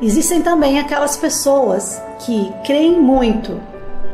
[0.00, 3.60] Existem também aquelas pessoas que creem muito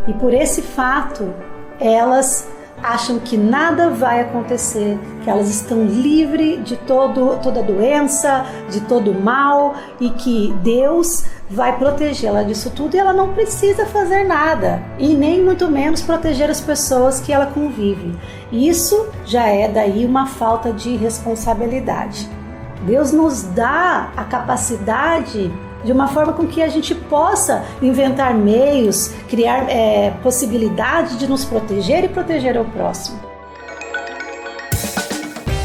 [0.07, 1.33] e por esse fato
[1.81, 2.49] elas
[2.83, 9.15] acham que nada vai acontecer, que elas estão livres de todo, toda doença, de todo
[9.15, 15.15] mal e que Deus vai protegê-la disso tudo e ela não precisa fazer nada e
[15.15, 18.17] nem muito menos proteger as pessoas que ela convive.
[18.51, 22.29] Isso já é daí uma falta de responsabilidade.
[22.83, 25.53] Deus nos dá a capacidade
[25.85, 31.45] de uma forma com que a gente possa inventar meios, criar é, possibilidades de nos
[31.45, 33.21] proteger e proteger o próximo.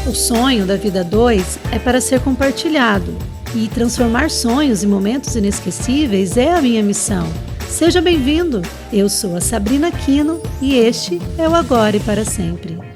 [0.06, 3.14] O sonho da vida 2 é para ser compartilhado
[3.54, 7.26] e transformar sonhos em momentos inesquecíveis é a minha missão.
[7.68, 8.62] Seja bem-vindo!
[8.92, 12.87] Eu sou a Sabrina Quino e este é o Agora e para Sempre.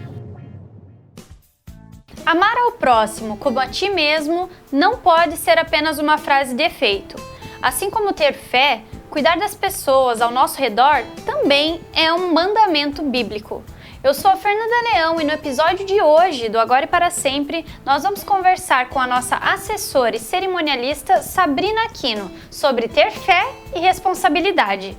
[2.33, 7.15] Amar ao próximo como a ti mesmo não pode ser apenas uma frase de efeito.
[7.61, 13.63] Assim como ter fé, cuidar das pessoas ao nosso redor também é um mandamento bíblico.
[14.03, 17.67] Eu sou a Fernanda Leão e no episódio de hoje do Agora e para Sempre
[17.85, 23.79] nós vamos conversar com a nossa assessora e cerimonialista Sabrina Aquino sobre ter fé e
[23.79, 24.97] responsabilidade.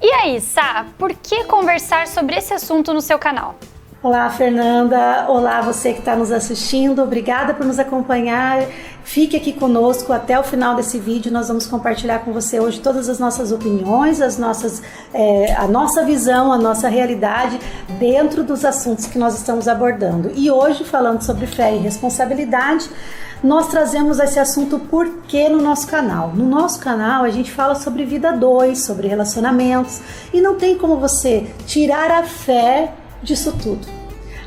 [0.00, 3.56] E aí, Sá, por que conversar sobre esse assunto no seu canal?
[4.00, 5.26] Olá, Fernanda.
[5.28, 7.02] Olá, você que está nos assistindo.
[7.02, 8.62] Obrigada por nos acompanhar.
[9.02, 11.32] Fique aqui conosco até o final desse vídeo.
[11.32, 14.80] Nós vamos compartilhar com você hoje todas as nossas opiniões, as nossas,
[15.12, 17.58] é, a nossa visão, a nossa realidade
[17.98, 20.30] dentro dos assuntos que nós estamos abordando.
[20.32, 22.88] E hoje, falando sobre fé e responsabilidade,
[23.42, 26.32] nós trazemos esse assunto por que no nosso canal.
[26.32, 30.00] No nosso canal a gente fala sobre vida 2, sobre relacionamentos
[30.32, 33.86] e não tem como você tirar a fé disso tudo.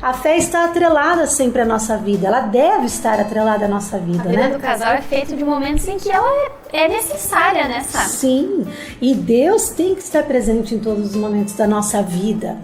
[0.02, 4.24] A fé está atrelada sempre à nossa vida, ela deve estar atrelada à nossa vida,
[4.24, 4.50] a vida né?
[4.50, 6.26] do casal é feito de momentos em que ela
[6.72, 8.00] é, é necessária, né, Sá?
[8.00, 8.66] Sim,
[9.00, 12.58] e Deus tem que estar presente em todos os momentos da nossa vida.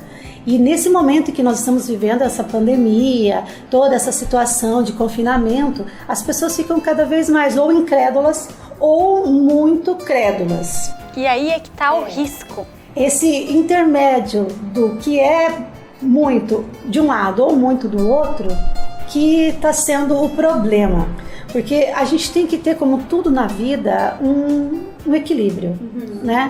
[0.45, 6.23] E nesse momento que nós estamos vivendo essa pandemia, toda essa situação de confinamento, as
[6.23, 8.49] pessoas ficam cada vez mais ou incrédulas
[8.81, 10.91] ou muito crédulas.
[11.17, 12.67] E aí é que está o risco.
[12.97, 18.49] Esse intermédio do que é muito de um lado ou muito do outro
[19.09, 21.09] que está sendo o problema.
[21.51, 26.21] Porque a gente tem que ter, como tudo na vida, um, um equilíbrio, uhum.
[26.23, 26.49] né?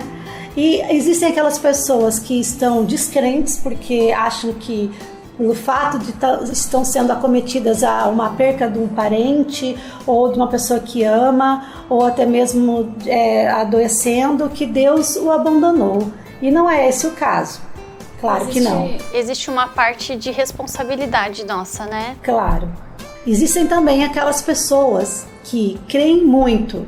[0.57, 4.91] E existem aquelas pessoas que estão descrentes porque acham que
[5.37, 6.13] pelo fato de
[6.51, 11.85] estão sendo acometidas a uma perca de um parente ou de uma pessoa que ama
[11.89, 16.11] ou até mesmo é, adoecendo que Deus o abandonou
[16.41, 17.61] e não é esse o caso
[18.19, 18.97] Claro existe, que não.
[19.13, 22.17] Existe uma parte de responsabilidade nossa, né?
[22.23, 22.69] Claro.
[23.25, 26.87] Existem também aquelas pessoas que creem muito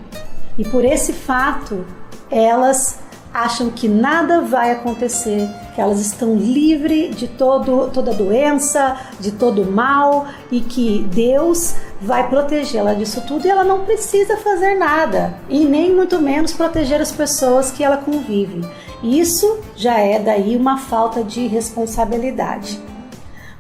[0.58, 1.86] e por esse fato
[2.30, 3.00] elas
[3.34, 9.66] acham que nada vai acontecer, que elas estão livres de todo, toda doença, de todo
[9.66, 15.64] mal e que Deus vai protegê-la disso tudo e ela não precisa fazer nada e
[15.64, 18.62] nem muito menos proteger as pessoas que ela convive.
[19.04, 22.80] Isso já é daí uma falta de responsabilidade.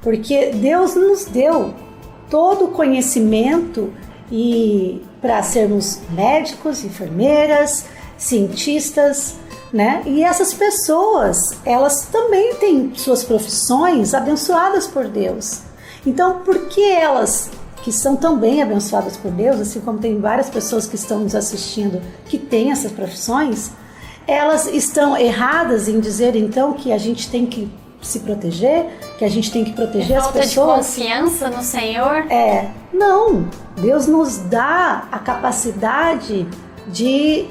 [0.02, 1.74] Porque Deus nos deu
[2.29, 3.94] todo o conhecimento
[4.31, 7.85] e para sermos médicos, enfermeiras,
[8.18, 9.35] cientistas,
[9.72, 10.02] né?
[10.06, 15.62] E essas pessoas, elas também têm suas profissões abençoadas por Deus.
[16.06, 17.50] Então, por que elas
[17.84, 22.02] que são também abençoadas por Deus, assim como tem várias pessoas que estão nos assistindo
[22.25, 23.72] que têm essas profissões,
[24.28, 27.70] elas estão erradas em dizer então que a gente tem que
[28.02, 28.88] se proteger,
[29.18, 30.54] que a gente tem que proteger é as pessoas.
[30.54, 32.32] Falta de confiança no Senhor?
[32.32, 33.48] É, não.
[33.80, 36.48] Deus nos dá a capacidade
[36.88, 37.48] de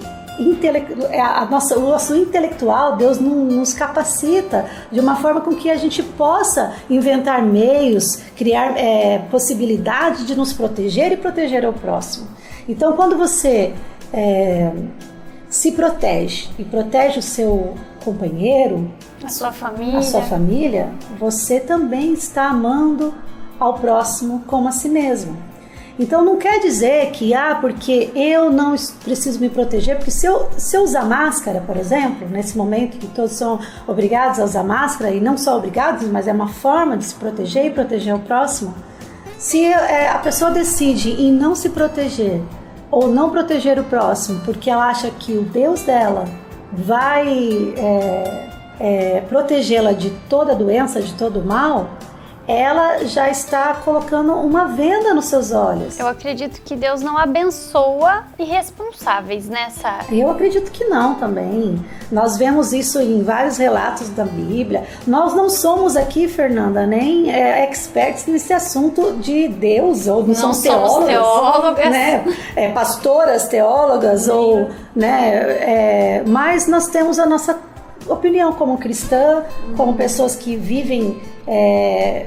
[1.10, 5.76] é, a nossa, o nosso intelectual, Deus nos capacita de uma forma com que a
[5.76, 12.26] gente possa inventar meios, criar é, possibilidade de nos proteger e proteger o próximo.
[12.66, 13.75] Então, quando você
[14.14, 14.72] é,
[15.50, 17.75] se protege e protege o seu
[18.05, 18.91] companheiro,
[19.23, 20.88] a sua família, a sua família,
[21.19, 23.12] você também está amando
[23.58, 25.37] ao próximo como a si mesmo.
[25.99, 28.75] Então não quer dizer que ah, porque eu não
[29.05, 33.08] preciso me proteger, porque se eu, se eu usar máscara, por exemplo, nesse momento que
[33.08, 37.05] todos são obrigados a usar máscara e não só obrigados, mas é uma forma de
[37.05, 38.73] se proteger e proteger o próximo.
[39.37, 42.41] Se é, a pessoa decide em não se proteger
[42.90, 46.25] ou não proteger o próximo porque ela acha que o Deus dela
[46.72, 48.50] vai é,
[48.81, 51.90] é, protegê-la de toda doença, de todo mal,
[52.50, 56.00] ela já está colocando uma venda nos seus olhos.
[56.00, 60.00] Eu acredito que Deus não abençoa irresponsáveis nessa.
[60.11, 61.81] Eu acredito que não também.
[62.11, 64.85] Nós vemos isso em vários relatos da Bíblia.
[65.06, 70.35] Nós não somos aqui, Fernanda, nem é, experts nesse assunto de Deus, ou não, não
[70.35, 71.91] somos teólogas, teólogas.
[71.91, 72.25] Né?
[72.56, 74.31] É, pastoras, teólogas, Sim.
[74.31, 75.37] ou, né?
[75.61, 77.56] É, mas nós temos a nossa
[78.08, 79.44] opinião como cristã,
[79.76, 82.26] como pessoas que vivem é,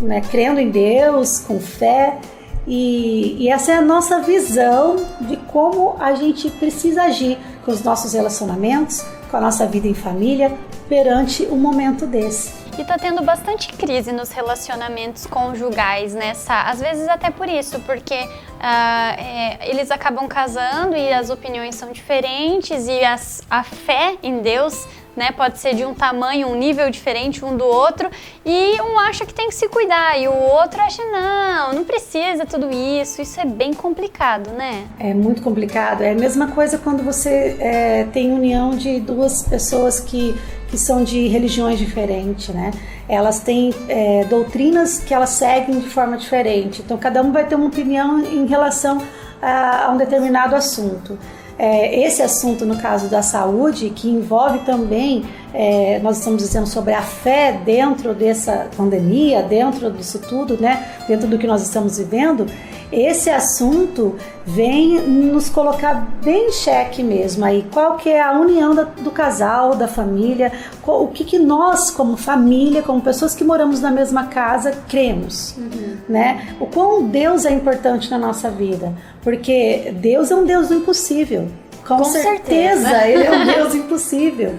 [0.00, 2.18] né, crendo em Deus, com fé.
[2.66, 7.82] E, e, essa é a nossa visão de como a gente precisa agir com os
[7.82, 10.56] nossos relacionamentos, com a nossa vida em família,
[10.88, 12.62] perante um momento desse.
[12.78, 18.14] E tá tendo bastante crise nos relacionamentos conjugais nessa, às vezes até por isso, porque
[18.14, 24.40] uh, é, eles acabam casando e as opiniões são diferentes e as, a fé em
[24.40, 24.86] Deus
[25.16, 25.32] né?
[25.32, 28.10] Pode ser de um tamanho, um nível diferente um do outro,
[28.44, 32.46] e um acha que tem que se cuidar e o outro acha não, não precisa
[32.46, 33.20] tudo isso.
[33.22, 34.86] Isso é bem complicado, né?
[34.98, 36.02] É muito complicado.
[36.02, 40.34] É a mesma coisa quando você é, tem união de duas pessoas que
[40.72, 42.70] que são de religiões diferentes, né?
[43.06, 46.80] Elas têm é, doutrinas que elas seguem de forma diferente.
[46.80, 49.02] Então cada um vai ter uma opinião em relação
[49.42, 51.18] a, a um determinado assunto
[51.62, 55.22] é, esse assunto, no caso da saúde, que envolve também,
[55.54, 61.28] é, nós estamos dizendo sobre a fé dentro dessa pandemia, dentro disso tudo, né, dentro
[61.28, 62.46] do que nós estamos vivendo,
[62.92, 68.74] esse assunto vem nos colocar bem em xeque mesmo aí qual que é a união
[68.74, 70.52] da, do casal, da família,
[70.86, 75.96] o que, que nós como família, como pessoas que moramos na mesma casa, cremos, uhum.
[76.08, 76.54] né?
[76.60, 78.92] O quão Deus é importante na nossa vida,
[79.22, 81.48] porque Deus é um Deus do impossível.
[81.86, 84.54] Com, Com certeza, certeza, ele é um Deus impossível.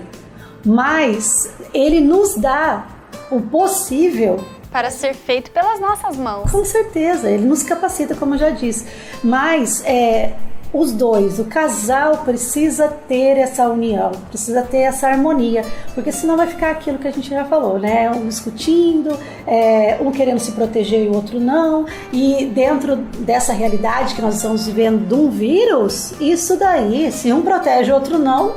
[0.66, 2.88] Mas ele nos dá
[3.30, 4.40] o possível
[4.74, 6.52] para ser feito pelas nossas mãos.
[6.52, 8.88] Com certeza, ele nos capacita, como eu já disse.
[9.24, 10.34] Mas é,
[10.74, 16.48] os dois, o casal precisa ter essa união, precisa ter essa harmonia, porque senão vai
[16.48, 18.10] ficar aquilo que a gente já falou, né?
[18.10, 19.16] Um discutindo,
[19.46, 24.38] é, um querendo se proteger e o outro não, e dentro dessa realidade que nós
[24.38, 28.56] estamos vivendo de um vírus, isso daí, se um protege o outro não,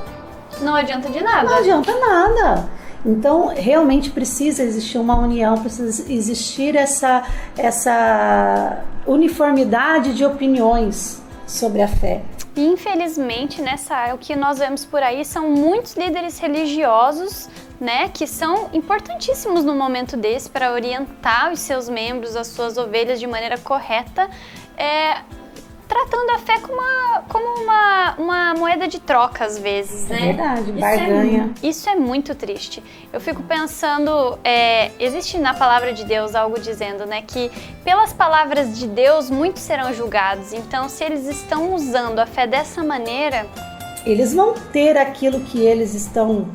[0.62, 1.50] não adianta de nada.
[1.50, 2.75] Não adianta nada.
[3.06, 7.22] Então, realmente precisa existir uma união, precisa existir essa,
[7.56, 12.22] essa uniformidade de opiniões sobre a fé.
[12.56, 17.48] Infelizmente, nessa o que nós vemos por aí são muitos líderes religiosos,
[17.78, 23.20] né, que são importantíssimos no momento desse para orientar os seus membros, as suas ovelhas
[23.20, 24.28] de maneira correta,
[24.76, 25.18] é,
[25.88, 30.16] tratando a fé como uma, como uma, uma moeda de troca, às vezes, né?
[30.20, 31.52] É verdade, barganha.
[31.56, 32.82] Isso é, isso é muito triste.
[33.12, 37.50] Eu fico pensando, é, existe na palavra de Deus algo dizendo, né, que
[37.84, 40.52] pelas palavras de Deus muitos serão julgados.
[40.52, 43.46] Então, se eles estão usando a fé dessa maneira,
[44.04, 46.46] eles vão ter aquilo que eles estão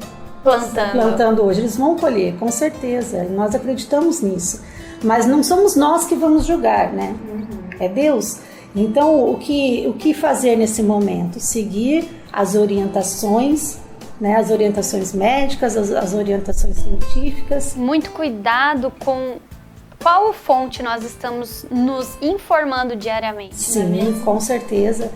[0.44, 1.60] plantando, plantando hoje.
[1.60, 3.25] Eles vão colher, com certeza.
[3.25, 4.62] Nós acreditamos nisso.
[5.04, 7.16] Mas não somos nós que vamos julgar, né?
[7.28, 7.48] Uhum.
[7.80, 8.39] É Deus.
[8.75, 11.39] Então, o que, o que fazer nesse momento?
[11.39, 13.77] Seguir as orientações,
[14.19, 17.75] né, as orientações médicas, as, as orientações científicas.
[17.75, 19.38] Muito cuidado com
[20.01, 23.56] qual fonte nós estamos nos informando diariamente.
[23.56, 25.12] Sim, é com certeza.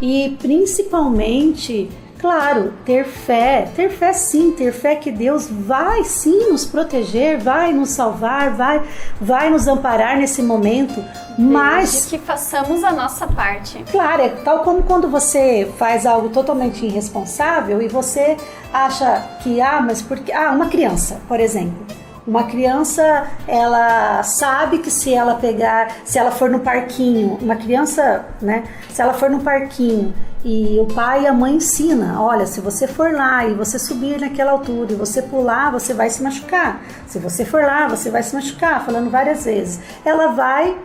[0.00, 1.90] E principalmente
[2.20, 7.72] Claro, ter fé, ter fé sim, ter fé que Deus vai sim nos proteger, vai
[7.72, 8.82] nos salvar, vai,
[9.18, 11.02] vai nos amparar nesse momento,
[11.38, 13.82] mas Desde que façamos a nossa parte.
[13.90, 18.36] Claro, é tal como quando você faz algo totalmente irresponsável e você
[18.70, 21.86] acha que ah, mas porque ah, uma criança, por exemplo,
[22.30, 28.24] uma criança, ela sabe que se ela pegar, se ela for no parquinho, uma criança,
[28.40, 28.62] né?
[28.88, 32.86] Se ela for no parquinho e o pai e a mãe ensina, olha, se você
[32.86, 36.80] for lá e você subir naquela altura e você pular, você vai se machucar.
[37.08, 39.80] Se você for lá, você vai se machucar, falando várias vezes.
[40.04, 40.78] Ela vai,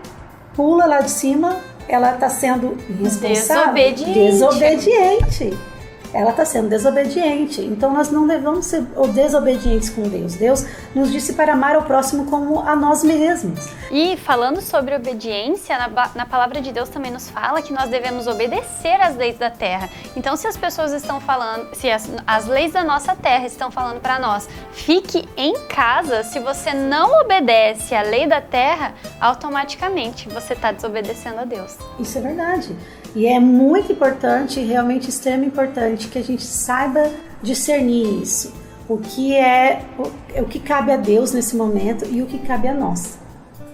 [0.56, 4.14] pula lá de cima, ela está sendo irresponsável, desobediente.
[4.32, 5.75] desobediente
[6.16, 7.62] ela está sendo desobediente.
[7.62, 10.36] Então nós não devemos ser desobedientes com Deus.
[10.36, 13.68] Deus nos disse para amar o próximo como a nós mesmos.
[13.92, 18.28] E falando sobre obediência, na, na palavra de Deus também nos fala que nós devemos
[18.28, 19.90] obedecer às leis da terra.
[20.16, 24.00] Então, se as pessoas estão falando, se as, as leis da nossa terra estão falando
[24.00, 30.54] para nós, fique em casa, se você não obedece à lei da terra, automaticamente você
[30.54, 31.78] está desobedecendo a Deus.
[32.00, 32.76] Isso é verdade.
[33.16, 37.10] E é muito importante, realmente extremamente importante, que a gente saiba
[37.42, 38.54] discernir isso.
[38.90, 42.68] O que é o, o que cabe a Deus nesse momento e o que cabe
[42.68, 43.18] a nós.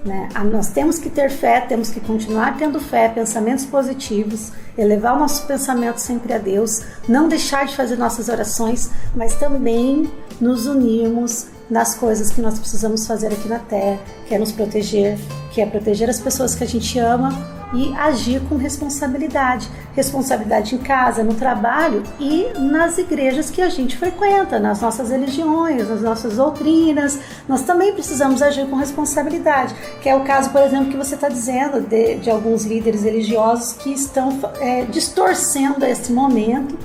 [0.05, 0.29] Né?
[0.51, 5.45] Nós temos que ter fé, temos que continuar tendo fé, pensamentos positivos, elevar o nosso
[5.47, 11.95] pensamento sempre a Deus, não deixar de fazer nossas orações, mas também nos unirmos nas
[11.95, 15.17] coisas que nós precisamos fazer aqui na Terra, que é nos proteger,
[15.51, 19.69] que é proteger as pessoas que a gente ama e agir com responsabilidade.
[19.93, 25.89] Responsabilidade em casa, no trabalho e nas igrejas que a gente frequenta, nas nossas religiões,
[25.89, 27.19] nas nossas doutrinas.
[27.47, 31.29] Nós também precisamos agir com responsabilidade, que é o caso, por exemplo, que você está
[31.29, 36.77] dizendo de, de, alguns líderes religiosos que estão é, distorcendo esse momento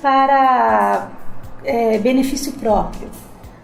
[0.00, 1.10] para
[1.64, 3.08] é, benefício próprio.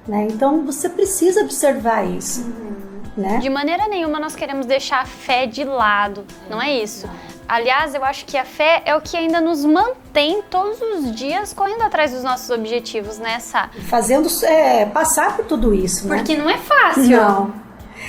[0.07, 0.29] Né?
[0.31, 2.43] Então você precisa observar isso.
[2.43, 2.90] Uhum.
[3.21, 3.39] Né?
[3.39, 7.09] De maneira nenhuma nós queremos deixar a fé de lado, não é isso.
[7.47, 11.53] Aliás, eu acho que a fé é o que ainda nos mantém todos os dias
[11.53, 13.69] correndo atrás dos nossos objetivos, né, Sá?
[13.89, 16.17] Fazendo é, passar por tudo isso, né?
[16.17, 17.11] Porque não é fácil.
[17.11, 17.53] Não.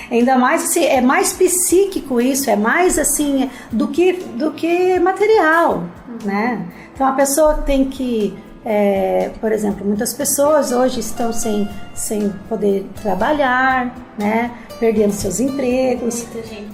[0.10, 5.84] Ainda mais assim, é mais psíquico isso, é mais assim do que do que material,
[6.24, 6.66] né?
[6.94, 12.86] Então a pessoa tem que é, por exemplo, muitas pessoas hoje estão sem, sem poder
[13.02, 14.52] trabalhar, né?
[14.80, 16.26] perdendo seus empregos.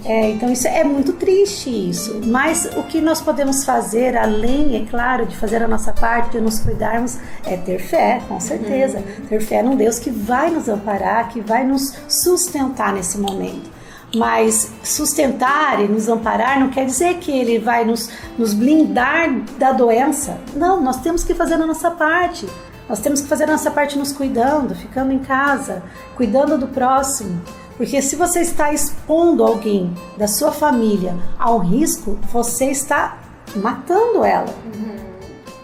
[0.04, 2.20] É, então isso é muito triste isso.
[2.24, 6.40] Mas o que nós podemos fazer, além, é claro, de fazer a nossa parte, de
[6.40, 8.98] nos cuidarmos, é ter fé, com certeza.
[8.98, 9.26] Uhum.
[9.26, 13.77] Ter fé num Deus que vai nos amparar, que vai nos sustentar nesse momento.
[14.14, 19.72] Mas sustentar e nos amparar não quer dizer que ele vai nos, nos blindar da
[19.72, 20.38] doença.
[20.54, 22.48] Não, nós temos que fazer a nossa parte.
[22.88, 25.82] Nós temos que fazer a nossa parte nos cuidando, ficando em casa,
[26.16, 27.42] cuidando do próximo.
[27.76, 33.18] Porque se você está expondo alguém da sua família ao risco, você está
[33.54, 34.52] matando ela.
[34.74, 34.96] Uhum.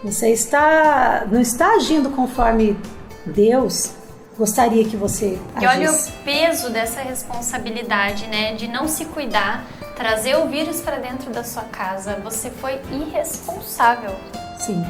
[0.03, 2.77] Você está não está agindo conforme
[3.25, 3.94] Deus
[4.37, 5.63] gostaria que você agisse.
[5.63, 9.65] E olha o peso dessa responsabilidade, né, de não se cuidar,
[9.95, 12.19] trazer o vírus para dentro da sua casa.
[12.23, 14.11] Você foi irresponsável.
[14.59, 14.83] Sim.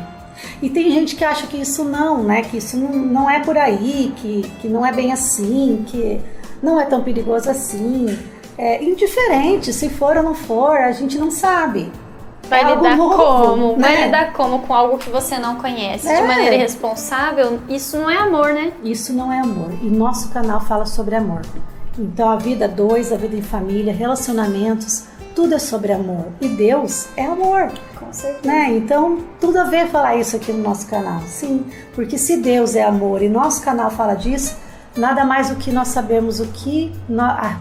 [0.61, 2.41] E tem gente que acha que isso não, né?
[2.41, 6.21] Que isso não, não é por aí, que, que não é bem assim, que
[6.61, 8.17] não é tão perigoso assim.
[8.57, 11.91] É indiferente, se for ou não for, a gente não sabe.
[12.49, 13.77] Vai é lidar novo, como?
[13.77, 13.87] Né?
[13.87, 16.07] Vai lidar como com algo que você não conhece?
[16.07, 16.21] É.
[16.21, 17.59] De maneira irresponsável?
[17.67, 18.71] Isso não é amor, né?
[18.83, 19.71] Isso não é amor.
[19.81, 21.41] E nosso canal fala sobre amor.
[21.97, 26.27] Então a vida dois, a vida em família, relacionamentos, tudo é sobre amor.
[26.39, 27.71] E Deus é amor.
[27.99, 28.47] Com certeza.
[28.47, 28.71] Né?
[28.77, 31.21] Então, tudo a ver falar isso aqui no nosso canal.
[31.27, 34.55] Sim, porque se Deus é amor e nosso canal fala disso,
[34.97, 36.91] nada mais do que nós sabemos o que,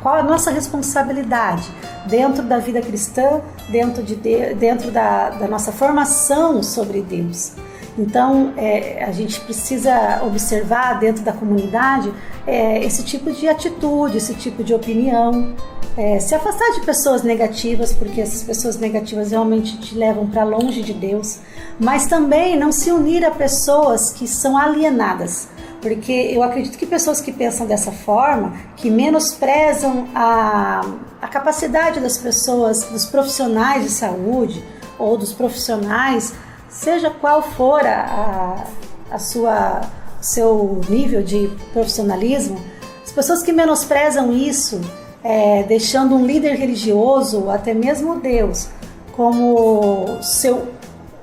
[0.02, 1.68] qual a nossa responsabilidade
[2.06, 7.52] dentro da vida cristã, dentro, de, dentro da, da nossa formação sobre Deus.
[7.96, 12.12] Então, é, a gente precisa observar dentro da comunidade
[12.46, 15.54] é, esse tipo de atitude, esse tipo de opinião,
[15.96, 20.82] é, se afastar de pessoas negativas, porque essas pessoas negativas realmente te levam para longe
[20.82, 21.38] de Deus,
[21.78, 25.53] mas também não se unir a pessoas que são alienadas
[25.84, 30.80] porque eu acredito que pessoas que pensam dessa forma, que menosprezam a,
[31.20, 34.64] a capacidade das pessoas, dos profissionais de saúde
[34.98, 36.32] ou dos profissionais,
[36.70, 38.64] seja qual for a,
[39.10, 39.82] a, a sua
[40.22, 42.58] seu nível de profissionalismo,
[43.04, 44.80] as pessoas que menosprezam isso,
[45.22, 48.70] é, deixando um líder religioso, até mesmo Deus,
[49.12, 50.66] como seu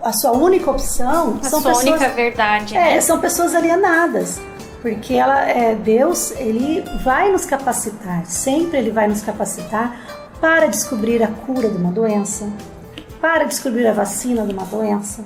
[0.03, 3.01] a sua única opção, a são sua pessoas, única verdade, é, né?
[3.01, 4.39] são pessoas alienadas
[4.81, 11.21] porque ela é Deus, ele vai nos capacitar, sempre ele vai nos capacitar para descobrir
[11.21, 12.51] a cura de uma doença,
[13.19, 15.23] para descobrir a vacina de uma doença.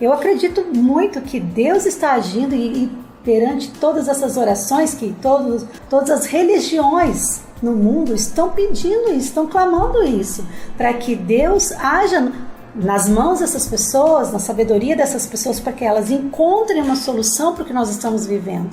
[0.00, 5.66] Eu acredito muito que Deus está agindo e, e perante todas essas orações que todos,
[5.90, 12.32] todas as religiões no mundo estão pedindo isso, estão clamando isso, para que Deus haja
[12.76, 17.62] nas mãos dessas pessoas, na sabedoria dessas pessoas, para que elas encontrem uma solução para
[17.62, 18.70] o que nós estamos vivendo.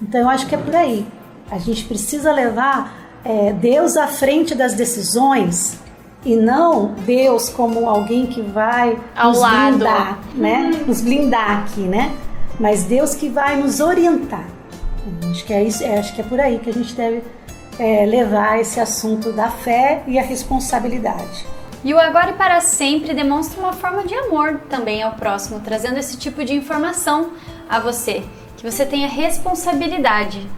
[0.00, 1.06] Então eu acho que é por aí.
[1.50, 5.78] A gente precisa levar é, Deus à frente das decisões
[6.24, 9.76] e não Deus como alguém que vai Ao nos lado.
[9.76, 10.70] blindar, né?
[10.74, 10.86] Uhum.
[10.86, 12.12] Nos blindar aqui, né?
[12.58, 14.46] Mas Deus que vai nos orientar.
[15.30, 17.22] Acho que é isso, é, acho que é por aí que a gente deve
[17.78, 21.46] é, levar esse assunto da fé e a responsabilidade.
[21.84, 25.98] E o Agora e para Sempre demonstra uma forma de amor também ao próximo, trazendo
[25.98, 27.30] esse tipo de informação
[27.68, 28.22] a você,
[28.56, 30.48] que você tenha responsabilidade.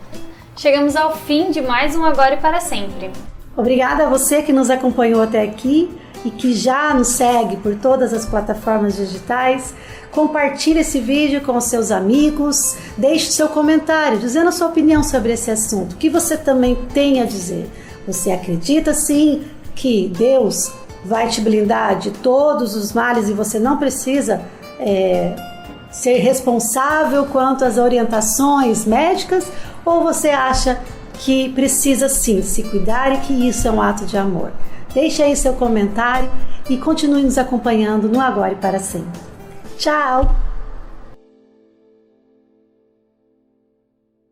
[0.54, 3.10] Chegamos ao fim de mais um Agora e para Sempre.
[3.56, 5.90] Obrigada a você que nos acompanhou até aqui
[6.26, 9.74] e que já nos segue por todas as plataformas digitais.
[10.10, 15.32] Compartilhe esse vídeo com os seus amigos, deixe seu comentário dizendo a sua opinião sobre
[15.32, 17.66] esse assunto, o que você também tem a dizer
[18.06, 19.42] Você acredita sim
[19.74, 20.70] que Deus
[21.04, 24.40] vai te blindar de todos os males e você não precisa
[24.78, 25.34] é,
[25.90, 29.50] ser responsável quanto às orientações médicas?
[29.84, 30.80] Ou você acha
[31.14, 34.50] que precisa sim se cuidar e que isso é um ato de amor?
[34.92, 36.30] Deixe aí seu comentário
[36.68, 39.20] e continue nos acompanhando no Agora e para sempre.
[39.76, 40.43] Tchau!